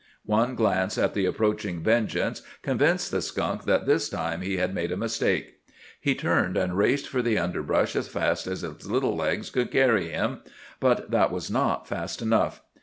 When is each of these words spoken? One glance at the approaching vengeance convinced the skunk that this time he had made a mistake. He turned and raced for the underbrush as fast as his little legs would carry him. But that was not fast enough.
One 0.25 0.55
glance 0.55 0.97
at 0.97 1.13
the 1.13 1.27
approaching 1.27 1.83
vengeance 1.83 2.41
convinced 2.63 3.11
the 3.11 3.21
skunk 3.21 3.65
that 3.65 3.85
this 3.85 4.09
time 4.09 4.41
he 4.41 4.57
had 4.57 4.73
made 4.73 4.91
a 4.91 4.97
mistake. 4.97 5.59
He 5.99 6.15
turned 6.15 6.57
and 6.57 6.75
raced 6.75 7.07
for 7.07 7.21
the 7.21 7.37
underbrush 7.37 7.95
as 7.95 8.07
fast 8.07 8.47
as 8.47 8.61
his 8.61 8.89
little 8.89 9.15
legs 9.15 9.53
would 9.53 9.69
carry 9.69 10.09
him. 10.09 10.39
But 10.79 11.11
that 11.11 11.31
was 11.31 11.51
not 11.51 11.87
fast 11.87 12.19
enough. 12.19 12.63